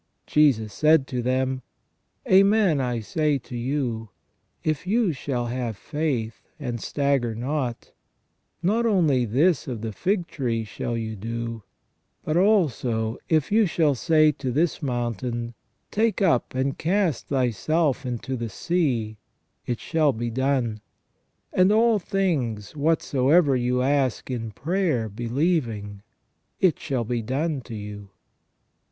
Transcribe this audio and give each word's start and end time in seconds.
"Jesus 0.25 0.73
said 0.73 1.05
to 1.09 1.21
them:" 1.21 1.61
Amen, 2.27 2.81
I 2.81 3.01
say 3.01 3.37
to 3.37 3.55
you, 3.55 4.09
if 4.63 4.87
you 4.87 5.13
shall 5.13 5.45
have 5.45 5.77
faith, 5.77 6.41
and 6.59 6.81
stagger 6.81 7.35
not, 7.35 7.91
not 8.63 8.87
only 8.87 9.25
this 9.25 9.67
of 9.67 9.81
the 9.81 9.91
fig 9.91 10.25
tree 10.25 10.63
shall 10.63 10.97
you 10.97 11.15
do, 11.15 11.61
but 12.23 12.35
also 12.35 13.19
if 13.29 13.51
you 13.51 13.67
shall 13.67 13.93
say 13.93 14.31
to 14.31 14.51
this 14.51 14.81
mountain: 14.81 15.53
Take 15.91 16.19
up 16.19 16.55
and 16.55 16.79
cast 16.79 17.27
thyself 17.27 18.03
into 18.03 18.35
the 18.35 18.49
sea, 18.49 19.17
it 19.67 19.79
shall 19.79 20.13
be 20.13 20.31
done. 20.31 20.79
And 21.53 21.71
all 21.71 21.99
things 21.99 22.75
whatsoever 22.75 23.55
you 23.55 23.83
ask 23.83 24.31
in 24.31 24.49
prayer 24.49 25.07
believing, 25.09 26.01
it 26.59 26.71
5 26.71 26.71
66 26.71 26.71
THE 26.71 26.71
SECONDARY 26.71 26.71
IMAGE 26.71 26.71
OF 26.71 26.71
GOD 26.71 26.71
IN 26.71 26.71
MAN. 26.71 26.77
shall 26.87 27.03
be 27.03 27.21
done 27.21 27.61
to 27.61 27.75
you." 27.75 28.09